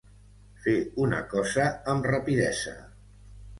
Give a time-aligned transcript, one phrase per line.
[0.63, 0.73] Fer
[1.03, 2.77] una cosa amb rapidesa.